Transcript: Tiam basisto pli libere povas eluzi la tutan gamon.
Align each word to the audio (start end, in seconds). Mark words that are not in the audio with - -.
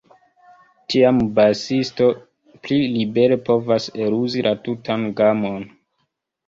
Tiam 0.93 1.19
basisto 1.39 2.09
pli 2.65 2.81
libere 2.97 3.39
povas 3.51 3.89
eluzi 4.09 4.49
la 4.51 4.57
tutan 4.67 5.07
gamon. 5.23 5.73